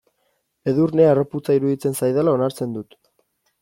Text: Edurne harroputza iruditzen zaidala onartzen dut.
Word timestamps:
Edurne 0.71 1.05
harroputza 1.11 1.59
iruditzen 1.61 2.01
zaidala 2.03 2.37
onartzen 2.41 2.79
dut. 2.81 3.03